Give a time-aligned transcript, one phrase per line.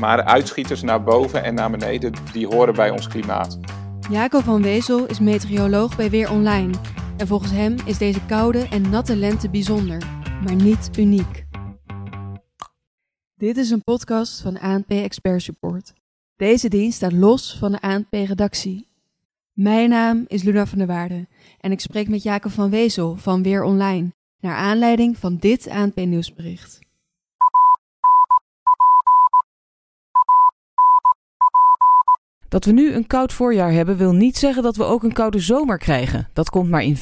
[0.00, 3.58] Maar uitschieters naar boven en naar beneden, die horen bij ons klimaat.
[4.10, 6.74] Jaco van Wezel is meteoroloog bij Weer Online.
[7.16, 9.98] En volgens hem is deze koude en natte lente bijzonder,
[10.44, 11.46] maar niet uniek.
[13.34, 15.92] Dit is een podcast van ANP Expert Support.
[16.36, 18.88] Deze dienst staat los van de ANP-redactie.
[19.52, 21.26] Mijn naam is Luna van der Waarde
[21.60, 26.78] en ik spreek met Jacob van Wezel van Weer Online naar aanleiding van dit ANP-nieuwsbericht.
[32.50, 35.38] Dat we nu een koud voorjaar hebben wil niet zeggen dat we ook een koude
[35.38, 36.28] zomer krijgen.
[36.32, 37.00] Dat komt maar in 15%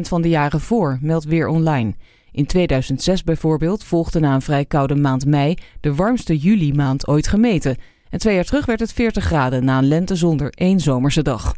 [0.00, 1.94] van de jaren voor, meldt Weer Online.
[2.32, 7.28] In 2006 bijvoorbeeld volgde na een vrij koude maand mei de warmste juli maand ooit
[7.28, 7.76] gemeten.
[8.10, 11.54] En twee jaar terug werd het 40 graden na een lente zonder één zomerse dag.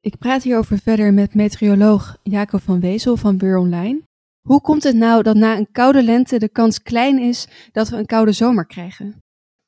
[0.00, 4.02] Ik praat hierover verder met meteoroloog Jacob van Wezel van Weer Online.
[4.48, 7.96] Hoe komt het nou dat na een koude lente de kans klein is dat we
[7.96, 9.21] een koude zomer krijgen?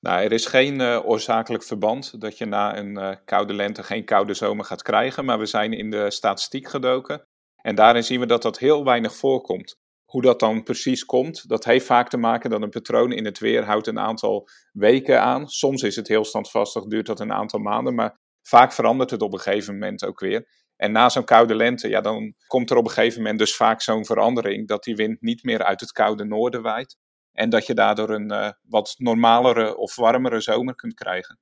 [0.05, 4.05] Nou, er is geen uh, oorzakelijk verband dat je na een uh, koude lente geen
[4.05, 7.27] koude zomer gaat krijgen, maar we zijn in de statistiek gedoken
[7.63, 9.77] en daarin zien we dat dat heel weinig voorkomt.
[10.05, 13.39] Hoe dat dan precies komt, dat heeft vaak te maken dat een patroon in het
[13.39, 15.49] weer houdt een aantal weken aan.
[15.49, 19.33] Soms is het heel standvastig, duurt dat een aantal maanden, maar vaak verandert het op
[19.33, 20.49] een gegeven moment ook weer.
[20.77, 23.83] En na zo'n koude lente, ja, dan komt er op een gegeven moment dus vaak
[23.83, 26.97] zo'n verandering dat die wind niet meer uit het koude noorden waait.
[27.35, 31.39] En dat je daardoor een uh, wat normalere of warmere zomer kunt krijgen.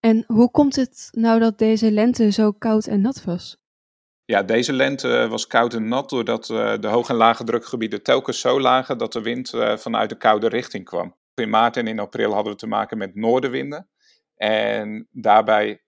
[0.00, 3.56] En hoe komt het nou dat deze lente zo koud en nat was?
[4.24, 8.40] Ja, deze lente was koud en nat doordat uh, de hoge en lage drukgebieden telkens
[8.40, 11.16] zo lagen dat de wind uh, vanuit de koude richting kwam.
[11.34, 13.88] In maart en in april hadden we te maken met noordenwinden.
[14.34, 15.82] En daarbij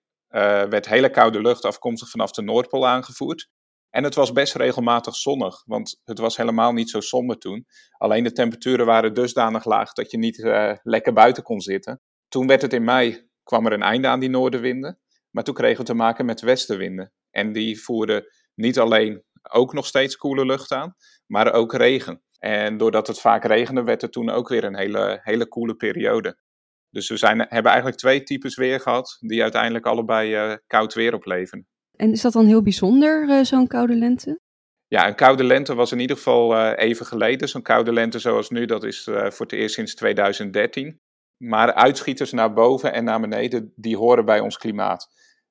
[0.69, 3.49] werd hele koude lucht afkomstig vanaf de Noordpool aangevoerd.
[3.91, 7.67] En het was best regelmatig zonnig, want het was helemaal niet zo somber toen.
[7.97, 12.01] Alleen de temperaturen waren dusdanig laag dat je niet uh, lekker buiten kon zitten.
[12.29, 14.99] Toen werd het in mei, kwam er een einde aan die noordenwinden.
[15.31, 17.13] Maar toen kregen we te maken met westenwinden.
[17.31, 20.95] En die voerden niet alleen ook nog steeds koele lucht aan,
[21.27, 22.23] maar ook regen.
[22.39, 26.39] En doordat het vaak regende, werd het toen ook weer een hele, hele koele periode.
[26.91, 31.15] Dus we zijn, hebben eigenlijk twee types weer gehad, die uiteindelijk allebei uh, koud weer
[31.15, 31.67] opleveren.
[32.01, 34.41] En is dat dan heel bijzonder, uh, zo'n koude lente?
[34.87, 37.49] Ja, een koude lente was in ieder geval uh, even geleden.
[37.49, 41.01] Zo'n koude lente zoals nu, dat is uh, voor het eerst sinds 2013.
[41.45, 45.09] Maar uitschieters naar boven en naar beneden, die horen bij ons klimaat.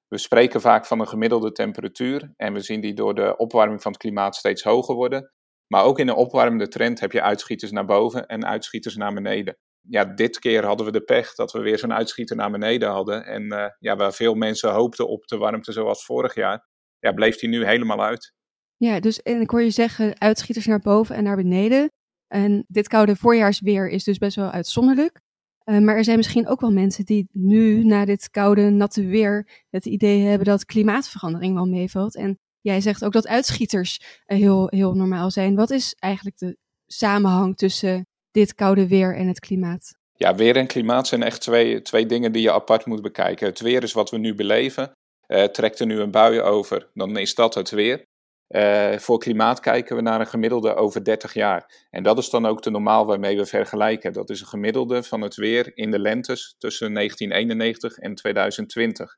[0.07, 3.91] We spreken vaak van een gemiddelde temperatuur en we zien die door de opwarming van
[3.91, 5.31] het klimaat steeds hoger worden.
[5.67, 9.57] Maar ook in een opwarmende trend heb je uitschieters naar boven en uitschieters naar beneden
[9.81, 13.25] ja, dit keer hadden we de pech dat we weer zo'n uitschieter naar beneden hadden.
[13.25, 16.67] En uh, ja, waar veel mensen hoopten op de warmte zoals vorig jaar,
[16.99, 18.33] ja, bleef die nu helemaal uit.
[18.77, 21.91] Ja, dus en ik hoor je zeggen uitschieters naar boven en naar beneden.
[22.27, 25.21] En dit koude voorjaarsweer is dus best wel uitzonderlijk.
[25.65, 29.65] Uh, maar er zijn misschien ook wel mensen die nu, na dit koude, natte weer,
[29.69, 32.15] het idee hebben dat klimaatverandering wel meevalt.
[32.15, 35.55] En jij zegt ook dat uitschieters uh, heel, heel normaal zijn.
[35.55, 39.97] Wat is eigenlijk de samenhang tussen dit koude weer en het klimaat?
[40.13, 43.47] Ja, weer en klimaat zijn echt twee, twee dingen die je apart moet bekijken.
[43.47, 44.91] Het weer is wat we nu beleven.
[45.27, 48.05] Uh, trekt er nu een bui over, dan is dat het weer.
[48.49, 51.87] Uh, voor klimaat kijken we naar een gemiddelde over 30 jaar.
[51.89, 54.13] En dat is dan ook de normaal waarmee we vergelijken.
[54.13, 59.17] Dat is een gemiddelde van het weer in de lentes tussen 1991 en 2020.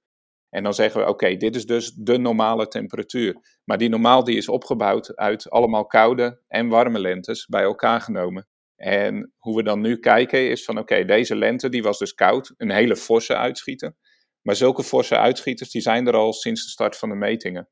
[0.49, 3.59] En dan zeggen we, oké, dit is dus de normale temperatuur.
[3.63, 8.47] Maar die normaal die is opgebouwd uit allemaal koude en warme lentes bij elkaar genomen.
[8.81, 12.53] En hoe we dan nu kijken is van oké, deze lente die was dus koud,
[12.57, 13.95] een hele forse uitschieter.
[14.41, 17.69] Maar zulke forse uitschieters die zijn er al sinds de start van de metingen.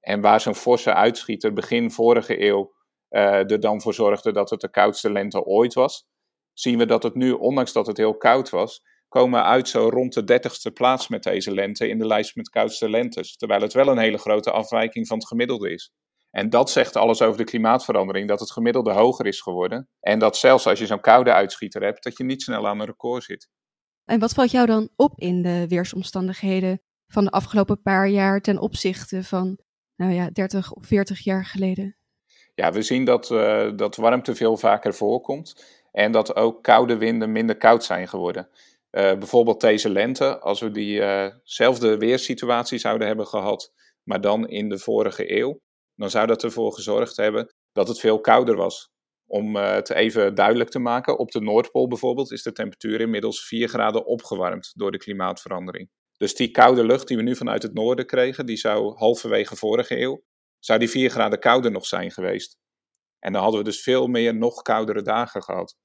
[0.00, 2.74] En waar zo'n forse uitschieter begin vorige eeuw
[3.10, 6.06] uh, er dan voor zorgde dat het de koudste lente ooit was,
[6.52, 10.14] zien we dat het nu, ondanks dat het heel koud was, komen uit zo rond
[10.14, 13.36] de dertigste plaats met deze lente in de lijst met koudste lentes.
[13.36, 15.92] Terwijl het wel een hele grote afwijking van het gemiddelde is.
[16.30, 19.88] En dat zegt alles over de klimaatverandering, dat het gemiddelde hoger is geworden.
[20.00, 22.86] En dat zelfs als je zo'n koude uitschieter hebt, dat je niet snel aan een
[22.86, 23.48] record zit.
[24.04, 28.58] En wat valt jou dan op in de weersomstandigheden van de afgelopen paar jaar ten
[28.58, 29.58] opzichte van,
[29.96, 31.96] nou ja, 30 of 40 jaar geleden?
[32.54, 37.32] Ja, we zien dat, uh, dat warmte veel vaker voorkomt en dat ook koude winden
[37.32, 38.48] minder koud zijn geworden.
[38.50, 38.60] Uh,
[38.90, 43.72] bijvoorbeeld deze lente, als we diezelfde uh weersituatie zouden hebben gehad,
[44.02, 45.60] maar dan in de vorige eeuw,
[46.00, 48.90] dan zou dat ervoor gezorgd hebben dat het veel kouder was.
[49.26, 53.46] Om uh, het even duidelijk te maken, op de Noordpool bijvoorbeeld is de temperatuur inmiddels
[53.46, 55.90] 4 graden opgewarmd door de klimaatverandering.
[56.16, 60.00] Dus die koude lucht die we nu vanuit het noorden kregen, die zou halverwege vorige
[60.00, 60.22] eeuw,
[60.58, 62.58] zou die 4 graden kouder nog zijn geweest.
[63.18, 65.76] En dan hadden we dus veel meer nog koudere dagen gehad.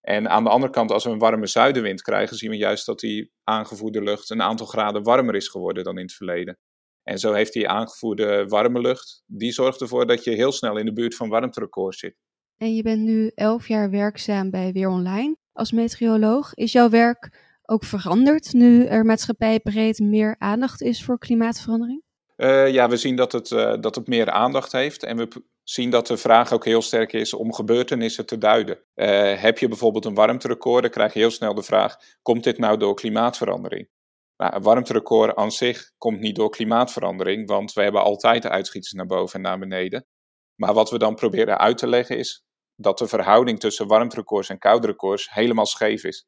[0.00, 3.00] En aan de andere kant, als we een warme zuidenwind krijgen, zien we juist dat
[3.00, 6.58] die aangevoerde lucht een aantal graden warmer is geworden dan in het verleden.
[7.02, 10.84] En zo heeft die aangevoerde warme lucht, die zorgt ervoor dat je heel snel in
[10.84, 12.14] de buurt van warmterecords zit.
[12.56, 16.54] En je bent nu elf jaar werkzaam bij Weer Online als meteoroloog.
[16.54, 22.02] Is jouw werk ook veranderd nu er maatschappijbreed meer aandacht is voor klimaatverandering?
[22.36, 25.02] Uh, ja, we zien dat het, uh, dat het meer aandacht heeft.
[25.02, 25.28] En we
[25.62, 28.78] zien dat de vraag ook heel sterk is om gebeurtenissen te duiden.
[28.94, 32.58] Uh, heb je bijvoorbeeld een warmterecord, dan krijg je heel snel de vraag: komt dit
[32.58, 33.88] nou door klimaatverandering?
[34.36, 39.06] Nou, een warmterecord aan zich komt niet door klimaatverandering, want we hebben altijd uitschieters naar
[39.06, 40.06] boven en naar beneden.
[40.54, 42.44] Maar wat we dan proberen uit te leggen is
[42.74, 46.26] dat de verhouding tussen warmterecords en koude records helemaal scheef is.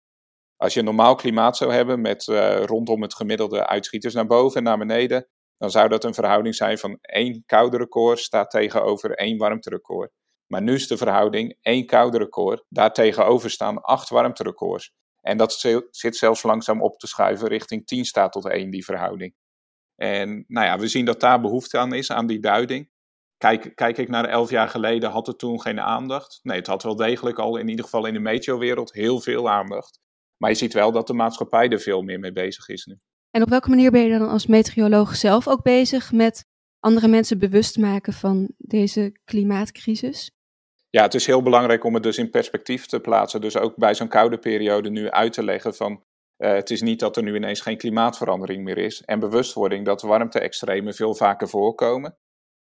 [0.56, 4.56] Als je een normaal klimaat zou hebben met uh, rondom het gemiddelde uitschieters naar boven
[4.56, 9.10] en naar beneden, dan zou dat een verhouding zijn van één koude record staat tegenover
[9.10, 10.12] één warmterecord.
[10.46, 14.92] Maar nu is de verhouding één koude record, daartegenover staan acht warmterecords.
[15.24, 15.52] En dat
[15.90, 19.34] zit zelfs langzaam op te schuiven richting 10 staat tot 1, die verhouding.
[19.96, 22.90] En nou ja, we zien dat daar behoefte aan is, aan die duiding.
[23.36, 26.40] Kijk, kijk ik naar elf jaar geleden, had het toen geen aandacht?
[26.42, 30.00] Nee, het had wel degelijk al in ieder geval in de meteowereld heel veel aandacht.
[30.36, 32.96] Maar je ziet wel dat de maatschappij er veel meer mee bezig is nu.
[33.30, 36.44] En op welke manier ben je dan als meteoroloog zelf ook bezig met
[36.80, 40.30] andere mensen bewust maken van deze klimaatcrisis?
[40.94, 43.40] Ja, het is heel belangrijk om het dus in perspectief te plaatsen.
[43.40, 45.92] Dus ook bij zo'n koude periode nu uit te leggen van
[46.38, 49.02] uh, het is niet dat er nu ineens geen klimaatverandering meer is.
[49.02, 52.18] En bewustwording dat warmte-extremen veel vaker voorkomen.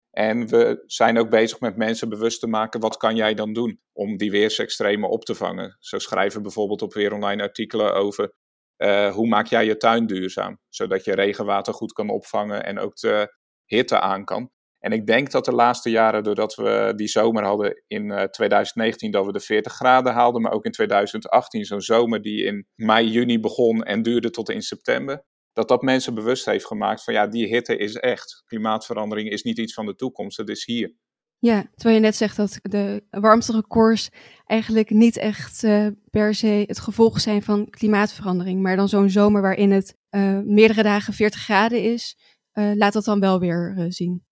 [0.09, 3.81] En we zijn ook bezig met mensen bewust te maken, wat kan jij dan doen
[3.91, 5.77] om die weersextremen op te vangen?
[5.79, 8.33] Zo schrijven bijvoorbeeld op Weer Online artikelen over
[8.77, 12.95] uh, hoe maak jij je tuin duurzaam, zodat je regenwater goed kan opvangen en ook
[12.95, 13.35] de
[13.65, 14.51] hitte aan kan.
[14.83, 19.11] En ik denk dat de laatste jaren, doordat we die zomer hadden in uh, 2019,
[19.11, 23.07] dat we de 40 graden haalden, maar ook in 2018 zo'n zomer die in mei,
[23.07, 27.27] juni begon en duurde tot in september, dat dat mensen bewust heeft gemaakt van ja,
[27.27, 28.43] die hitte is echt.
[28.45, 30.95] Klimaatverandering is niet iets van de toekomst, het is hier.
[31.37, 34.09] Ja, terwijl je net zegt dat de warmterecords
[34.45, 39.41] eigenlijk niet echt uh, per se het gevolg zijn van klimaatverandering, maar dan zo'n zomer
[39.41, 42.17] waarin het uh, meerdere dagen 40 graden is,
[42.53, 44.23] laat dat dan wel weer zien.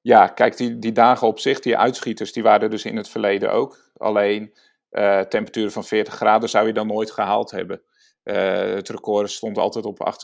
[0.00, 3.52] Ja, kijk, die, die dagen op zich, die uitschieters, die waren dus in het verleden
[3.52, 3.92] ook.
[3.96, 4.54] Alleen
[5.28, 7.82] temperaturen van 40 graden zou je dan nooit gehaald hebben.
[8.24, 10.18] Uh, het record stond altijd op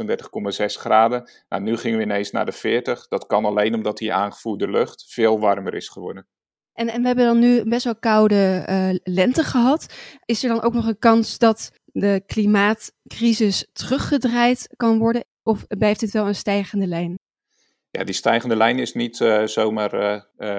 [0.60, 1.30] 38,6 graden.
[1.48, 3.08] Nou, nu gingen we ineens naar de 40.
[3.08, 6.26] Dat kan alleen omdat die aangevoerde lucht veel warmer is geworden.
[6.72, 9.94] En, en we hebben dan nu best wel koude uh, lente gehad.
[10.24, 15.24] Is er dan ook nog een kans dat de klimaatcrisis teruggedraaid kan worden?
[15.42, 17.14] Of blijft dit wel een stijgende lijn?
[17.96, 19.90] Ja, die stijgende lijn is niet uh, zomaar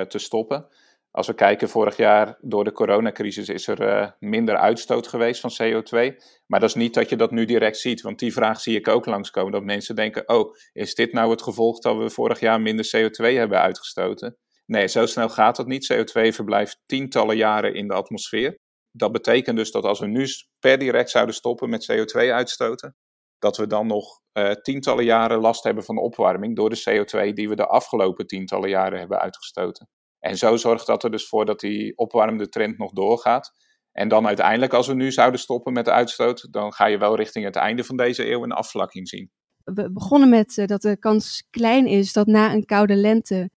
[0.07, 0.67] te stoppen.
[1.11, 6.15] Als we kijken, vorig jaar door de coronacrisis is er minder uitstoot geweest van CO2.
[6.45, 8.87] Maar dat is niet dat je dat nu direct ziet, want die vraag zie ik
[8.87, 9.51] ook langskomen.
[9.51, 13.33] Dat mensen denken, oh, is dit nou het gevolg dat we vorig jaar minder CO2
[13.35, 14.37] hebben uitgestoten?
[14.65, 15.93] Nee, zo snel gaat dat niet.
[15.93, 18.57] CO2 verblijft tientallen jaren in de atmosfeer.
[18.91, 20.25] Dat betekent dus dat als we nu
[20.59, 22.95] per direct zouden stoppen met CO2 uitstoten,
[23.39, 27.33] dat we dan nog uh, tientallen jaren last hebben van de opwarming door de CO2
[27.33, 29.89] die we de afgelopen tientallen jaren hebben uitgestoten.
[30.19, 33.51] En zo zorgt dat er dus voor dat die opwarmende trend nog doorgaat.
[33.91, 37.15] En dan uiteindelijk, als we nu zouden stoppen met de uitstoot, dan ga je wel
[37.15, 39.31] richting het einde van deze eeuw een afvlakking zien.
[39.63, 43.49] We begonnen met uh, dat de kans klein is dat na een koude lente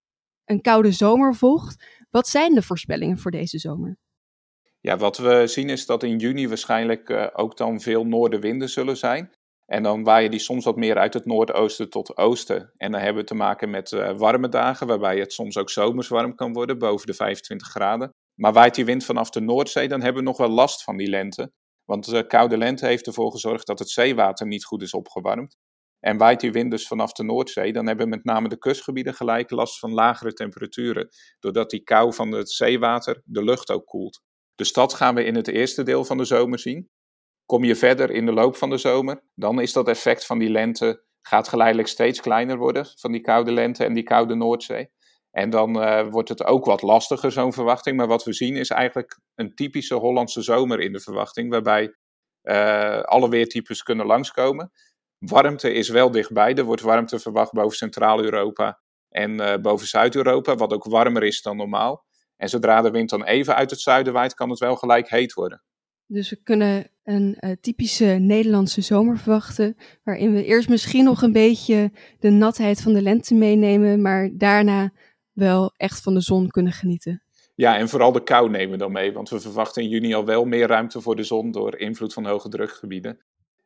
[0.45, 1.85] een koude zomer volgt.
[2.11, 3.99] Wat zijn de voorspellingen voor deze zomer?
[4.81, 8.97] Ja, wat we zien is dat in juni waarschijnlijk uh, ook dan veel noordenwinden zullen
[8.97, 9.31] zijn.
[9.71, 12.73] En dan waaien die soms wat meer uit het noordoosten tot oosten.
[12.77, 16.09] En dan hebben we te maken met uh, warme dagen, waarbij het soms ook zomers
[16.09, 18.11] warm kan worden, boven de 25 graden.
[18.35, 21.09] Maar waait die wind vanaf de Noordzee, dan hebben we nog wel last van die
[21.09, 21.53] lente.
[21.85, 25.57] Want de koude lente heeft ervoor gezorgd dat het zeewater niet goed is opgewarmd.
[26.00, 29.50] En waait die wind dus vanaf de Noordzee, dan hebben met name de kustgebieden gelijk
[29.50, 31.09] last van lagere temperaturen.
[31.39, 34.21] Doordat die kou van het zeewater de lucht ook koelt.
[34.55, 36.89] Dus dat gaan we in het eerste deel van de zomer zien.
[37.50, 40.50] Kom je verder in de loop van de zomer, dan is dat effect van die
[40.50, 44.90] lente gaat geleidelijk steeds kleiner worden, van die koude lente en die koude Noordzee.
[45.30, 47.97] En dan uh, wordt het ook wat lastiger, zo'n verwachting.
[47.97, 51.95] Maar wat we zien is eigenlijk een typische Hollandse zomer in de verwachting, waarbij
[52.42, 54.71] uh, alle weertypes kunnen langskomen.
[55.19, 56.54] Warmte is wel dichtbij.
[56.54, 61.57] Er wordt warmte verwacht boven Centraal-Europa en uh, boven Zuid-Europa, wat ook warmer is dan
[61.57, 62.04] normaal.
[62.37, 65.33] En zodra de wind dan even uit het zuiden waait, kan het wel gelijk heet
[65.33, 65.62] worden.
[66.12, 71.33] Dus we kunnen een uh, typische Nederlandse zomer verwachten, waarin we eerst misschien nog een
[71.33, 74.93] beetje de natheid van de lente meenemen, maar daarna
[75.33, 77.23] wel echt van de zon kunnen genieten.
[77.55, 80.45] Ja, en vooral de kou nemen dan mee, want we verwachten in juni al wel
[80.45, 83.19] meer ruimte voor de zon door invloed van hoge drukgebieden.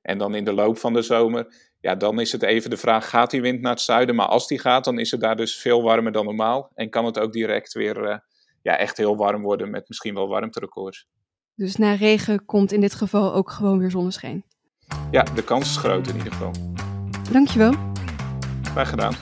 [0.03, 3.09] En dan in de loop van de zomer, ja, dan is het even de vraag,
[3.09, 4.15] gaat die wind naar het zuiden?
[4.15, 6.71] Maar als die gaat, dan is het daar dus veel warmer dan normaal.
[6.75, 8.17] En kan het ook direct weer uh,
[8.63, 11.07] ja, echt heel warm worden met misschien wel warmterecords.
[11.57, 14.45] Dus na regen komt in dit geval ook gewoon weer zonneschijn?
[15.11, 16.53] Ja, de kans is groot in ieder geval.
[17.33, 17.75] Dankjewel.
[18.63, 19.15] Graag gedaan.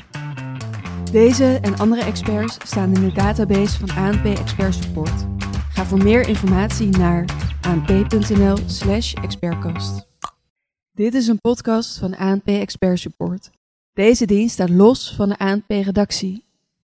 [1.12, 5.26] Deze en andere experts staan in de database van ANP Expert Support.
[5.72, 7.24] Ga voor meer informatie naar
[7.60, 10.08] anp.nl/slash expertcast.
[10.92, 13.50] Dit is een podcast van ANP Expert Support.
[13.92, 16.44] Deze dienst staat los van de ANP-redactie